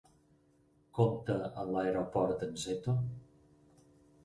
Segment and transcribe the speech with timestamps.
[0.99, 2.99] Compta amb l'Aeroport de Nzeto.